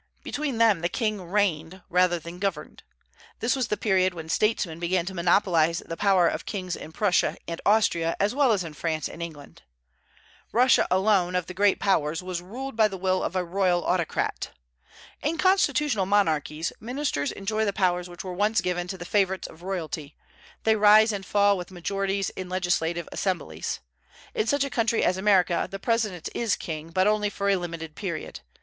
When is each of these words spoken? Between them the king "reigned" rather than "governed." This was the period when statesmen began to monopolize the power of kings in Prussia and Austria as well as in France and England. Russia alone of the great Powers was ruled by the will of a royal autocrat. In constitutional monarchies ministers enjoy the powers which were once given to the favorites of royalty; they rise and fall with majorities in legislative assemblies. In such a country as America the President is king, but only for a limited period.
Between 0.23 0.57
them 0.57 0.79
the 0.79 0.89
king 0.89 1.21
"reigned" 1.23 1.83
rather 1.87 2.17
than 2.17 2.39
"governed." 2.39 2.81
This 3.39 3.55
was 3.55 3.67
the 3.67 3.77
period 3.77 4.15
when 4.15 4.29
statesmen 4.29 4.79
began 4.79 5.05
to 5.05 5.13
monopolize 5.13 5.83
the 5.85 5.95
power 5.95 6.27
of 6.27 6.47
kings 6.47 6.75
in 6.75 6.91
Prussia 6.91 7.37
and 7.47 7.61
Austria 7.67 8.15
as 8.19 8.33
well 8.33 8.51
as 8.51 8.63
in 8.63 8.73
France 8.73 9.07
and 9.07 9.21
England. 9.21 9.61
Russia 10.51 10.87
alone 10.89 11.35
of 11.35 11.45
the 11.45 11.53
great 11.53 11.79
Powers 11.79 12.23
was 12.23 12.41
ruled 12.41 12.75
by 12.75 12.87
the 12.87 12.97
will 12.97 13.21
of 13.21 13.35
a 13.35 13.43
royal 13.43 13.85
autocrat. 13.85 14.49
In 15.21 15.37
constitutional 15.37 16.07
monarchies 16.07 16.73
ministers 16.79 17.31
enjoy 17.31 17.63
the 17.63 17.71
powers 17.71 18.09
which 18.09 18.23
were 18.23 18.33
once 18.33 18.59
given 18.59 18.87
to 18.87 18.97
the 18.97 19.05
favorites 19.05 19.47
of 19.47 19.61
royalty; 19.61 20.15
they 20.63 20.75
rise 20.75 21.11
and 21.11 21.23
fall 21.23 21.55
with 21.55 21.69
majorities 21.69 22.31
in 22.31 22.49
legislative 22.49 23.07
assemblies. 23.11 23.81
In 24.33 24.47
such 24.47 24.63
a 24.63 24.71
country 24.71 25.03
as 25.03 25.17
America 25.17 25.67
the 25.69 25.77
President 25.77 26.27
is 26.33 26.55
king, 26.55 26.89
but 26.89 27.05
only 27.05 27.29
for 27.29 27.49
a 27.51 27.55
limited 27.55 27.93
period. 27.93 28.39